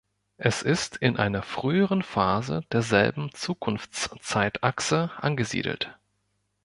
[0.37, 5.95] Es ist in einer früheren Phase derselben Zukunftszeitachse angesiedelt.